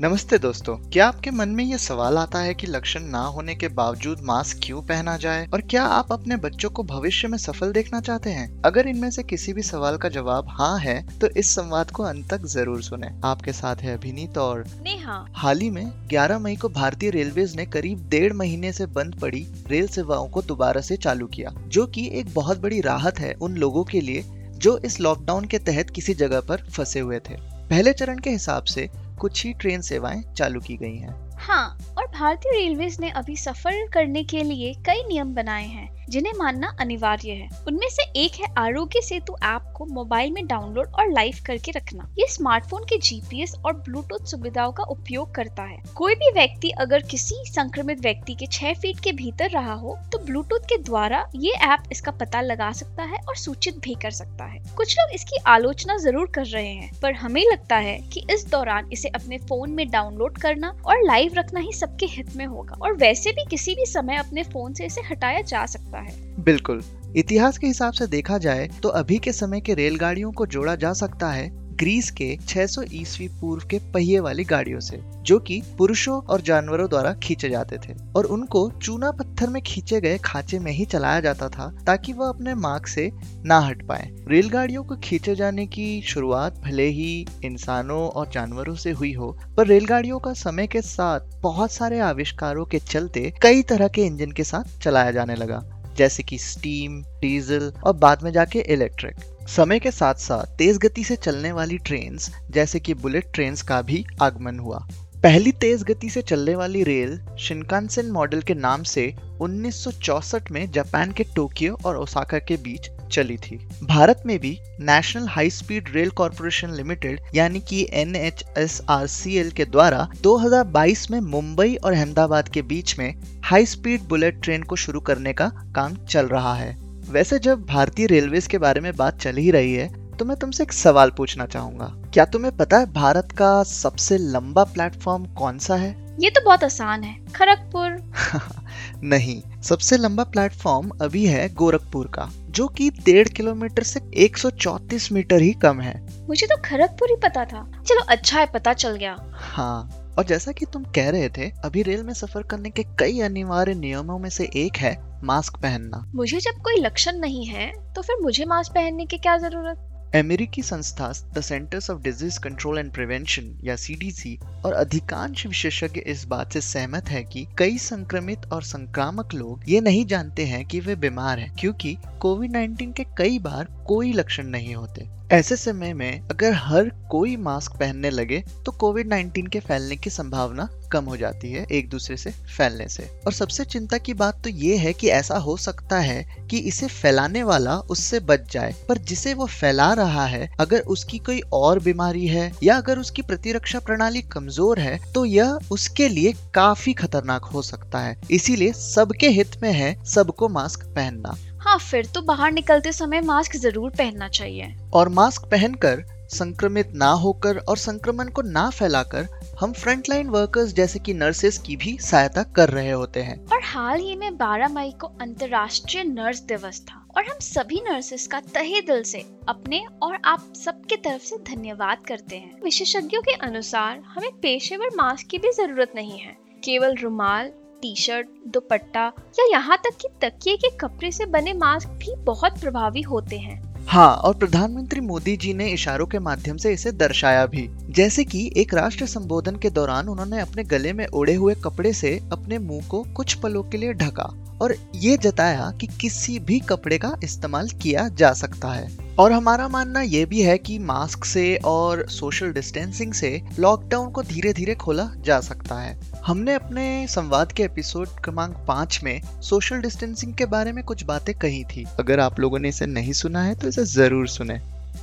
[0.00, 3.68] नमस्ते दोस्तों क्या आपके मन में ये सवाल आता है कि लक्षण ना होने के
[3.68, 5.46] बावजूद मास्क क्यों पहना जाए?
[5.46, 8.62] और क्या आप अपने बच्चों को भविष्य में सफल देखना चाहते हैं?
[8.62, 12.28] अगर इनमें से किसी भी सवाल का जवाब हाँ है तो इस संवाद को अंत
[12.30, 16.68] तक ज़रूर सुने। आपके साथ है अभिनीत और नेहा। हाल ही में 11 मई को
[16.68, 21.26] भारतीय रेलवे ने करीब डेढ़ महीने ऐसी बंद पड़ी रेल सेवाओं को दोबारा से चालू
[21.26, 24.22] किया जो की एक बहुत बड़ी राहत है उन लोगों के लिए
[24.58, 27.36] जो इस लॉकडाउन के तहत किसी जगह पर फंसे हुए थे।
[27.68, 28.88] पहले चरण के हिसाब से
[29.20, 34.22] कुछ ही ट्रेन सेवाएँ चालू की गई हैं। हाँ भारतीय रेलवे ने अभी सफ़र करने
[34.24, 39.00] के लिए कई नियम बनाए हैं, जिन्हें मानना अनिवार्य है। उनमें से एक है आरोग्य
[39.02, 43.72] सेतु ऐप को मोबाइल में डाउनलोड और लाइव करके रखना। ये स्मार्टफ़ोन के जीपीएस और
[43.78, 48.72] ब्लूटूथ सुविधाओं का उपयोग करता है। कोई भी व्यक्ति अगर किसी संक्रमित व्यक्ति के छह
[48.74, 53.02] फीट के भीतर रहा हो तो ब्लूटूथ के द्वारा ये ऐप इसका पता लगा सकता
[53.04, 56.90] है और सूचित भी कर सकता है। कुछ लोग इसकी आलोचना ज़रूर कर रहे हैं,
[57.02, 61.34] पर हमें लगता है कि इस दौरान इसे अपने फ़ोन में डाउनलोड करना और लाइव
[61.34, 64.86] रखना ही सबके हित में होगा। और वैसे भी किसी भी समय अपने फ़ोन से
[64.86, 66.82] इसे हटाया जा सकता है। बिल्कुल।
[67.16, 70.92] इतिहास के हिसाब से देखा जाए तो अभी के समय के रेलगाड़ियों को जोड़ा जा
[70.92, 76.22] सकता है। ग्रीस के 600 ईस्वी पूर्व के पहिए वाली गाड़ियों से, जो कि पुरुषों
[76.22, 80.72] और जानवरों द्वारा खींचे जाते थे। और उनको चूना पत्थर में खींचे गए खांचे में
[80.72, 83.12] ही चलाया जाता था, ताकि वह अपने मार्ग से
[83.44, 88.90] ना हट पाए। रेलगाड़ियों को खींचे जाने की शुरुआत भले ही इंसानों और जानवरों से
[88.90, 93.88] हुई हो, पर रेलगाड़ियों का समय के साथ बहुत सारे आविष्कारों के चलते कई तरह
[93.88, 98.58] के इंजन के साथ चलाया जाने लगा। जैसे कि स्टीम डीजल और बाद में जाके
[98.58, 102.18] इलेक्ट्रिक समय के साथ साथ तेज गति से चलने वाली ट्रेन
[102.50, 104.86] जैसे कि बुलेट ट्रेन का भी आगमन हुआ.
[105.22, 111.12] पहली तेज गति से चलने वाली रेल शिनकानसेन मॉडल के नाम से 1964 में जापान
[111.12, 116.10] के टोक्यो और ओसाका के बीच चली थी। भारत में भी national high speed rail
[116.10, 123.14] corporation limited यानी कि NHSRCL के द्वारा 2022 में मुंबई और अहमदाबाद के बीच में
[123.44, 126.76] हाई स्पीड बुलेट ट्रेन को शुरू करने का काम चल रहा है।
[127.10, 130.62] वैसे जब भारतीय रेलवे के बारे में बात चल ही रही है तो मैं तुमसे
[130.62, 135.74] एक सवाल पूछना चाहूँगा। क्या तुम्हें पता है भारत का सबसे लंबा प्लेटफॉर्म कौन सा
[135.74, 136.16] है?
[136.20, 138.12] ये तो बहुत आसान है खड़गपुर।
[139.04, 145.40] नहीं सबसे लंबा प्लेटफॉर्म अभी है गोरखपुर का। जो कि डेढ़ किलोमीटर से 134 मीटर
[145.40, 145.94] ही कम है।
[146.28, 150.52] मुझे तो खड़गपुर ही पता था। चलो अच्छा है पता चल गया। हाँ और जैसा
[150.52, 154.28] कि तुम कह रहे थे अभी रेल में सफ़र करने के कई अनिवार्य नियमों में
[154.30, 158.72] से एक है मास्क पहनना। मुझे जब कोई लक्षण नहीं है तो फिर मुझे मास्क
[158.72, 159.84] पहनने की क्या ज़रूरत?
[160.14, 166.24] अमेरिकी संस्था the Centers of Disease Control and Prevention या सीडीसी और अधिकांश विशेषज्ञ इस
[166.24, 170.80] बात से सहमत है कि कई संक्रमित और संक्रामक लोग ये नहीं जानते हैं कि
[170.80, 175.92] वे बीमार हैं, क्योंकि कोविड 19 के कई बार कोई लक्षण नहीं होते। ऐसे समय
[175.94, 181.04] में अगर हर कोई मास्क पहनने लगे तो कोविड 19 के फैलने की संभावना कम
[181.04, 184.76] हो जाती है एक दूसरे से फैलने से। और सबसे चिंता की बात तो ये
[184.76, 189.34] है कि ऐसा हो सकता है कि इसे फैलाने वाला उससे बच जाए पर जिसे
[189.34, 194.22] वो फैला रहा है अगर उसकी कोई और बीमारी है या अगर उसकी प्रतिरक्षा प्रणाली
[194.32, 199.72] कमज़ोर है तो यह उसके लिए काफ़ी खतरनाक हो सकता है। इसीलिए सबके हित में
[199.72, 205.08] है सबको मास्क पहनना। हाँ फिर तो बाहर निकलते समय मास्क ज़रूर पहनना चाहिए। और
[205.10, 209.26] मास्क पहनकर संक्रमित ना होकर और संक्रमण को ना फैलाकर
[209.60, 214.00] हम फ्रंटलाइन वर्कर्स जैसे कि नर्सेस की भी सहायता कर रहे होते हैं। और हाल
[214.00, 218.80] ही में 12 मई को अंतर्राष्ट्रीय नर्स दिवस था और हम सभी नर्सेस का तहे
[218.80, 224.30] दिल से अपने और आप सबके तरफ़ से धन्यवाद करते हैं। विशेषज्ञों के अनुसार हमें
[224.32, 227.52] पेशेवर मास्क की भी ज़रूरत नहीं है। केवल रुमाल
[227.82, 229.04] टी शर्ट दुपट्टा
[229.38, 233.77] या यहाँ तक कि तकिए के कपड़े से बने मास्क भी बहुत प्रभावी होते हैं।
[233.88, 238.52] हाँ और प्रधानमंत्री मोदी जी ने इशारों के माध्यम से इसे दर्शाया भी। जैसे कि
[238.56, 242.86] एक राष्ट्र संबोधन के दौरान उन्होंने अपने गले में ओढ़े हुए कपड़े से अपने मुँह
[242.88, 244.24] को कुछ पलों के लिए ढका
[244.60, 249.68] और ये जताया कि किसी भी कपड़े का इस्तेमाल किया जा सकता है। और हमारा
[249.68, 254.74] मानना ये भी है कि मास्क से और सोशल डिस्टेंसिंग से लॉकडाउन को धीरे धीरे
[254.74, 260.46] खोला जा सकता है। हमने अपने संवाद के एपिसोड क्रमांक पाँच में सोशल डिस्टेंसिंग के
[260.46, 263.68] बारे में कुछ बातें कही थी। अगर आप लोगों ने इसे नहीं सुना है तो
[263.68, 264.58] इसे ज़रूर सुने।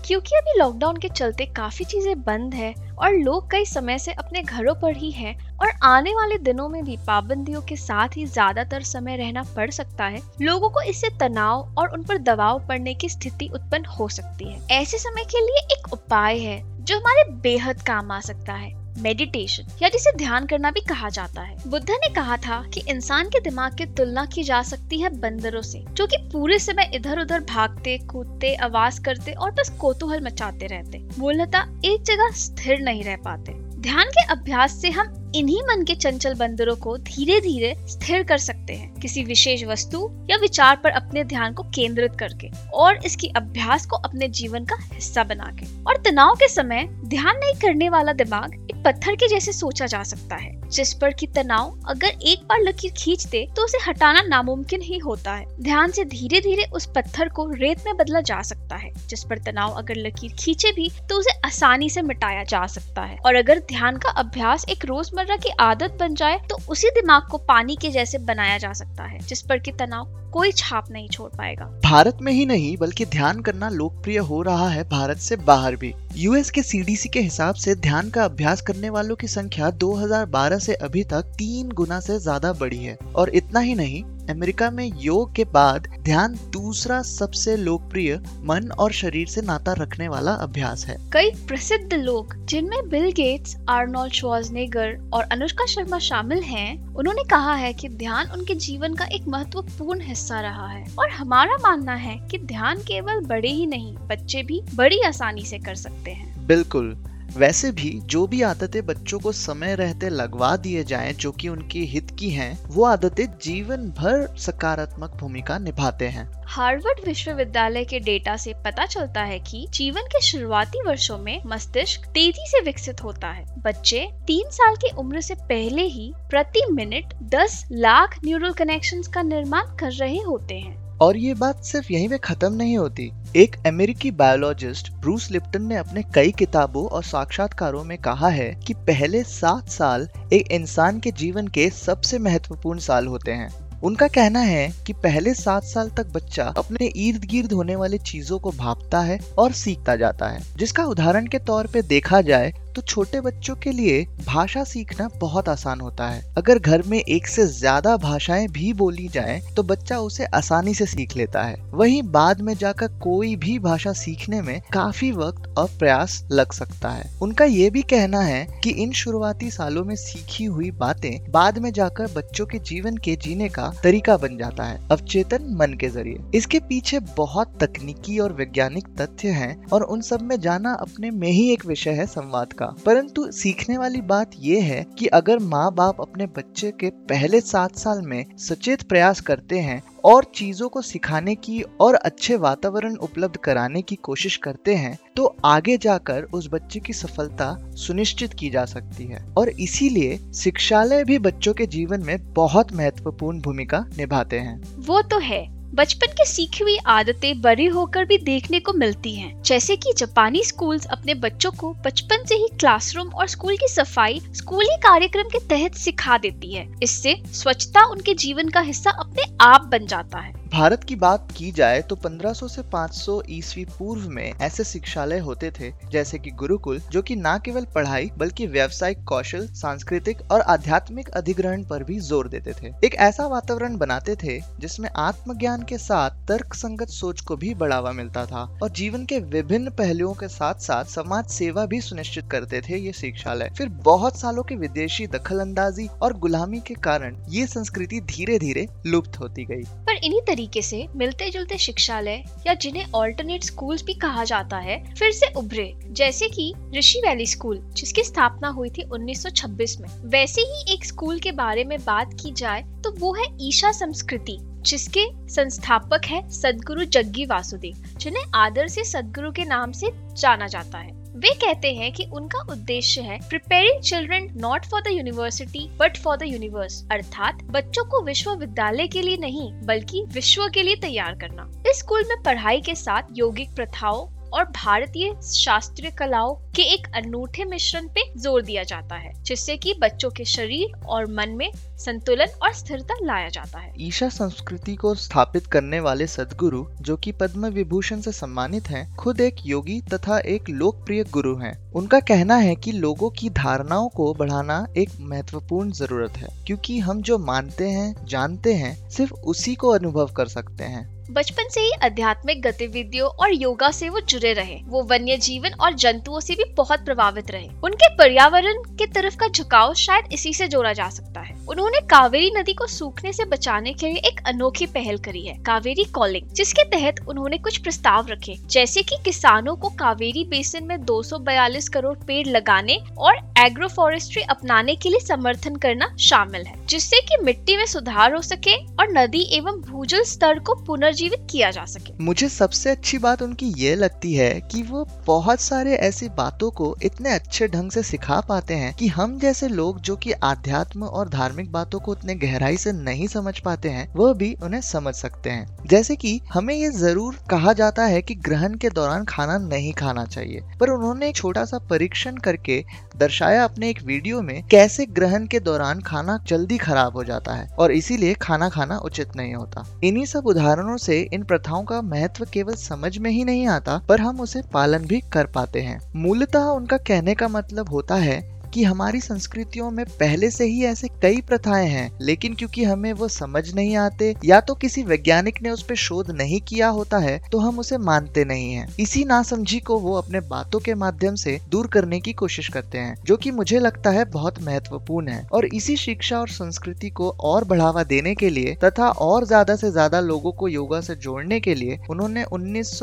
[0.07, 4.44] क्योंकि अभी लॉकडाउन के चलते काफ़ी चीज़ें बंद है और लोग कई समय से अपने
[4.44, 8.83] घरों पर ही हैं और आने वाले दिनों में भी पाबंदियों के साथ ही ज़्यादातर
[8.83, 13.10] समय रहना पड़ सकता है। लोगों को इससे तनाव और उन पर दबाव पड़ने की
[13.10, 17.81] स्थिति उत्पन्न हो सकती है। ऐसे समय के लिए एक उपाय है जो हमारे बेहद
[17.81, 22.13] काम आ सकता है। मेडिटेशन या जिसे ध्यान करना भी कहा जाता है। बुद्ध ने
[22.13, 26.07] कहा था कि इंसान के दिमाग की तुलना की जा सकती है बंदरों से, जो
[26.07, 31.68] कि पूरे समय इधर उधर भागते, कूदते, आवाज़ करते और बस कोतूहल मचाते रहते। मूलता
[31.86, 36.34] एक जगह स्थिर नहीं रह पाते। ध्यान के अभ्यास से हम इन्हीं मन के चंचल
[36.34, 41.24] बंदरों को धीरे धीरे स्थिर कर सकते हैं किसी विशेष वस्तु या विचार पर अपने
[41.24, 46.02] ध्यान को केंद्रित करके और इसकी अभ्यास को अपने जीवन का हिस्सा बना के और
[46.02, 50.36] तनाव के समय ध्यान नहीं करने वाला दिमाग एक पत्थर के जैसे सोचा जा सकता
[50.36, 54.82] है, जिस पर की तनाव अगर एक बार लकीर खींच दे तो उसे हटाना नामुमकिन
[54.82, 58.76] ही होता है। ध्यान से धीरे धीरे उस पत्थर को रेत में बदला जा सकता
[58.76, 63.02] है, जिस पर तनाव अगर लकीर खींचे भी तो उसे आसानी से मिटाया जा सकता
[63.02, 67.27] है। और अगर ध्यान का अभ्यास एक रोज़मर्रा की आदत बन जाए तो उसी दिमाग
[67.31, 71.10] को पानी के जैसे बनाया जा सकता है, जिस पर की तनाव कोई छाप नहीं
[71.10, 75.36] छोड़ पाएगा। भारत में ही नहीं, बल्कि ध्यान करना लोकप्रिय हो रहा है भारत से
[75.36, 79.69] बाहर भी। यूएस के सीडीसी के हिसाब से ध्यान का अभ्यास करने वालों की संख्या
[79.79, 84.69] 2012 से अभी तक तीन गुना से ज़्यादा बढ़ी है। और इतना ही नहीं अमेरिका
[84.71, 90.31] में योग के बाद ध्यान दूसरा सबसे लोकप्रिय मन और शरीर से नाता रखने वाला
[90.35, 96.95] अभ्यास है। कई प्रसिद्ध लोग जिनमें बिल गेट्स आर्नोल्ड श्वाजनेगर और अनुष्का शर्मा शामिल हैं,
[96.95, 101.57] उन्होंने कहा है कि ध्यान उनके जीवन का एक महत्वपूर्ण हिस्सा रहा है। और हमारा
[101.63, 105.75] मानना है कि ध्यान केवल बड़े ही नहीं बच्चे भी बड़ी आसानी से कर
[106.06, 107.06] सकते हैं। बिल्कुल।
[107.38, 111.80] वैसे भी जो भी आदतें बच्चों को समय रहते लगवा दिए जाएँ जो कि उनके
[111.80, 118.38] हित की हैं, वो आदतें जीवन भर सकारात्मक भूमिका निभाते हैं। हार्वर्ड विश्वविद्यालय के डेटा
[118.38, 123.31] से पता चलता है कि जीवन के शुरुआती वर्षों में मस्तिष्क तेज़ी से विकसित होता
[123.31, 129.01] है। बच्चे तीन साल की उम्र से पहले ही प्रति मिनट 10 लाख न्यूरल कनेक्शन
[129.01, 133.12] का निर्माण कर रहे होते हैं। और ये बात सिर्फ़ यहीं पे खत्म नहीं होती।
[133.36, 138.74] एक अमेरिकी बायोलॉजिस्ट ब्रूस लिप्टन ने अपने कई किताबों और साक्षात्कारों में कहा है कि
[138.88, 143.50] पहले सात साल एक इंसान के जीवन के सबसे महत्वपूर्ण साल होते हैं।
[143.84, 148.40] उनका कहना है कि पहले सात साल तक बच्चा अपने इर्द गिर्द होने वाली चीज़ों
[148.40, 152.81] को भापता है और सीखता जाता है, जिसका उदाहरण के तौर पे देखा जाए तो
[152.81, 157.45] छोटे बच्चों के लिए भाषा सीखना बहुत आसान होता है। अगर घर में एक से
[157.48, 162.42] ज़्यादा भाषाएँ भी बोली जाएँ, तो बच्चा उसे आसानी से सीख लेता है। वहीं बाद
[162.42, 167.45] में जाकर कोई भी भाषा सीखने में काफ़ी वक्त और प्रयास लग सकता है। उनका
[167.45, 172.12] ये भी कहना है कि इन शुरुआती सालों में सीखी हुई बातें बाद में जाकर
[172.16, 176.60] बच्चों के जीवन के जीने का तरीका बन जाता है अवचेतन मन के ज़रिए। इसके
[176.60, 181.50] पीछे बहुत तकनीकी और वैज्ञानिक तथ्य हैं और उन सब में जाना अपने में ही
[181.54, 185.73] एक विषय है संवाद का। का। परंतु सीखने वाली बात यह है कि अगर माँ
[185.73, 190.81] बाप अपने बच्चे के पहले सात साल में सचेत प्रयास करते हैं और चीज़ों को
[190.81, 196.50] सिखाने की और अच्छे वातावरण उपलब्ध कराने की कोशिश करते हैं तो आगे जाकर उस
[196.51, 202.03] बच्चे की सफलता सुनिश्चित की जा सकती है। और इसीलिए शिक्षालय भी बच्चों के जीवन
[202.03, 207.66] में बहुत महत्वपूर्ण भूमिका निभाते हैं। वो तो है। बचपन की सीखी हुई आदतें बड़ी
[207.66, 212.36] होकर भी देखने को मिलती हैं, जैसे कि जापानी स्कूल्स अपने बच्चों को बचपन से
[212.36, 217.86] ही क्लासरूम और स्कूल की सफ़ाई स्कूली कार्यक्रम के तहत सिखा देती है। इससे स्वच्छता
[217.86, 221.96] उनके जीवन का हिस्सा अपने आप बन जाता है। भारत की बात की जाए तो
[221.96, 227.16] 1500 से 500 ईस्वी पूर्व में ऐसे शिक्षालय होते थे, जैसे कि गुरुकुल, जो कि
[227.16, 232.72] न केवल पढ़ाई, बल्कि व्यवसायिक कौशल, सांस्कृतिक और आध्यात्मिक अधिग्रहण पर भी ज़ोर देते थे।
[232.84, 237.92] एक ऐसा वातावरण बनाते थे, जिसमें आत्मज्ञान के साथ तर्क संगत सोच को भी बढ़ावा
[237.92, 242.62] मिलता था और जीवन के विभिन्न पहलुओं के साथ साथ समाज सेवा भी सुनिश्चित करते
[242.62, 247.46] थे ये शिक्षालय। फिर बहुत सालों के विदेशी दखल अंदाजी और गुलामी के कारण ये
[247.48, 252.86] संस्कृति धीरे धीरे लुप्त होती गई पर इन्हीं तरीके से मिलते जुलते शिक्षालय या जिन्हें
[252.96, 258.04] ऑल्टरनेट स्कूल्स भी कहा जाता है, फिर से उभरे। जैसे कि ऋषि वैली स्कूल, जिसकी
[258.04, 262.62] स्थापना हुई थी 1926 में। वैसे ही एक स्कूल के बारे में बात की जाए
[262.84, 269.32] तो वो है ईशा संस्कृति, जिसके संस्थापक है सदगुरु जग्गी वासुदेव, जिन्हें आदर से सदगुरु
[269.32, 274.27] के नाम से जाना जाता है। वे कहते हैं कि उनका उद्देश्य है preparing children
[274.38, 279.51] not for the university but for the universe अर्थात बच्चों को विश्वविद्यालय के लिए नहीं,
[279.65, 284.44] बल्कि विश्व के लिए तैयार करना। इस स्कूल में पढ़ाई के साथ यौगिक प्रथाओं और
[284.46, 290.10] भारतीय शास्त्रीय कलाओं के एक अनूठे मिश्रण पे ज़ोर दिया जाता है जिससे कि बच्चों
[290.10, 295.48] के शरीर और मन में संतुलन और स्थिरता लाया जाता है ईशा संस्कृति को स्थापित
[295.48, 300.50] करने वाले सदगुरु जो कि पद्म विभूषण से सम्मानित हैं, खुद एक योगी तथा एक
[300.50, 306.17] लोकप्रिय गुरु हैं। उनका कहना है कि लोगों की धारणाओं को बढ़ाना एक महत्वपूर्ण ज़रूरत
[306.17, 310.95] है क्योंकि हम जो मानते हैं जानते हैं सिर्फ़ उसी को अनुभव कर सकते हैं
[311.12, 315.74] बचपन से ही आध्यात्मिक गतिविधियों और योगा से वो जुड़े रहे। वो वन्य जीवन और
[315.74, 320.47] जंतुओं से भी बहुत प्रभावित रहे। उनके पर्यावरण के तरफ़ का झुकाव शायद इसी से
[320.47, 324.65] जोड़ा जा सकता है। उन्होंने कावेरी नदी को सूखने से बचाने के लिए एक अनोखी
[324.65, 329.69] पहल करी है, कावेरी कॉलिंग, जिसके तहत उन्होंने कुछ प्रस्ताव रखे, जैसे कि किसानों को
[329.69, 335.95] कावेरी बेसिन में 242 करोड़ पेड़ लगाने और एग्रो फॉरेस्ट्री अपनाने के लिए समर्थन करना
[336.00, 340.55] शामिल है, जिससे की मिट्टी में सुधार हो सके और नदी एवं भूजल स्तर को
[340.96, 345.40] पुनर्जीवित किया जा सके। मुझे सबसे अच्छी बात उनकी ये लगती है कि वो बहुत
[345.42, 349.80] सारे ऐसी बातों को इतने अच्छे ढंग से सिखा पाते हैं कि हम जैसे लोग
[349.82, 354.14] जो कि आध्यात्म और धार्मिक बातों को उतने गहराई से नहीं समझ पाते हैं वह
[354.14, 358.56] भी उन्हें समझ सकते हैं। जैसे कि हमें ये ज़रूर कहा जाता है कि ग्रहण
[358.56, 362.64] के दौरान खाना नहीं खाना चाहिए, पर उन्होंने एक छोटा सा परीक्षण करके
[362.98, 367.48] दर्शाया अपने एक वीडियो में कैसे ग्रहण के दौरान खाना जल्दी खराब हो जाता है,
[367.50, 372.25] और इसीलिए खाना खाना उचित नहीं होता। इन्हीं सब उदाहरणों से इन प्रथाओं का महत्व
[372.34, 376.50] केवल समझ में ही नहीं आता, पर हम उसे पालन भी कर पाते हैं। मूलतः
[376.51, 381.21] उनका कहने का मतलब होता है कि हमारी संस्कृतियों में पहले से ही ऐसे कई
[381.21, 385.63] प्रथाएँ हैं, लेकिन क्योंकि हमें वो समझ नहीं आते, या तो किसी वैज्ञानिक ने उस
[385.63, 389.79] पर शोध नहीं किया होता है तो हम उसे मानते नहीं हैं। इसी नासमझी को
[389.79, 393.59] वो अपने बातों के माध्यम से दूर करने की कोशिश करते हैं, जो कि मुझे
[393.59, 398.29] लगता है बहुत महत्वपूर्ण है। और इसी शिक्षा और संस्कृति को और बढ़ावा देने के
[398.29, 402.79] लिए तथा और ज़्यादा से ज़्यादा लोगों को योगा से जोड़ने के लिए उन्होंने उन्नीस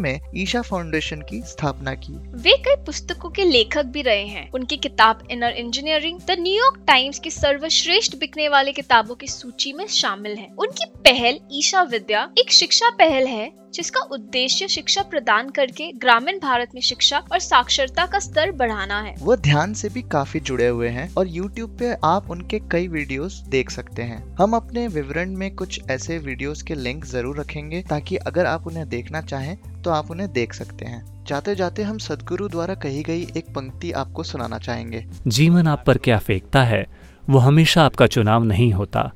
[0.00, 4.76] में ईशा फाउंडेशन की स्थापना की। वे कई पुस्तकों के लेखक भी रहे हैं। उनकी
[4.76, 4.98] किताब
[5.30, 10.48] Inner Engineering the New York Times की सर्वश्रेष्ठ बिकने वाली किताबों की सूची में शामिल है।
[10.58, 16.70] उनकी पहल ईशा विद्या एक शिक्षा पहल है, जिसका उद्देश्य शिक्षा प्रदान करके ग्रामीण भारत
[16.74, 20.88] में शिक्षा और साक्षरता का स्तर बढ़ाना है। वो ध्यान से भी काफ़ी जुड़े हुए
[20.88, 25.54] हैं और YouTube पे आप उनके कई वीडियोस देख सकते हैं। हम अपने विवरण में
[25.54, 30.10] कुछ ऐसे वीडियोस के लिंक ज़रूर रखेंगे ताकि अगर आप उन्हें देखना चाहें तो आप
[30.10, 34.58] उन्हें देख सकते हैं। जाते जाते हम सदगुरु द्वारा कही गई एक पंक्ति आपको सुनाना
[34.58, 36.86] चाहेंगे। जीवन आप पर क्या फेंकता है
[37.24, 39.10] वो हमेशा आपका चुनाव नहीं होता।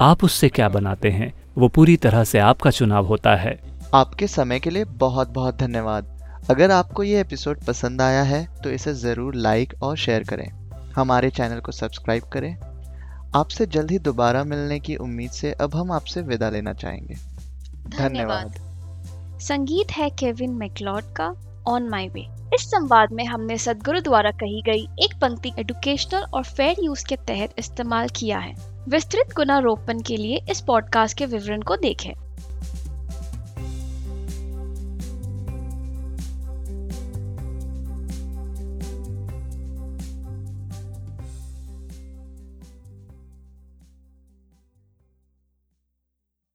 [0.00, 3.58] आप उससे क्या बनाते हैं वो पूरी तरह से आपका चुनाव होता है।
[3.94, 6.16] आपके समय के लिए बहुत बहुत धन्यवाद।
[6.50, 10.48] अगर आपको ये एपिसोड पसंद आया है तो इसे ज़रूर लाइक और शेयर करें।
[10.96, 12.54] हमारे चैनल को सब्सक्राइब करें।
[13.36, 17.14] आपसे जल्द ही दोबारा मिलने की उम्मीद से अब हम आपसे विदा लेना चाहेंगे।
[17.90, 18.58] धन्यवाद।
[19.40, 21.34] संगीत है केविन मैकलॉड का
[21.66, 22.20] ऑन माई वे
[22.54, 27.16] इस संवाद में हमने सदगुरु द्वारा कही गई एक पंक्ति एडुकेशनल और फेयर यूज़ के
[27.16, 28.54] तहत इस्तेमाल किया है।
[28.88, 32.27] विस्तृत गुना रोपण के लिए इस पॉडकास्ट के विवरण को देखें।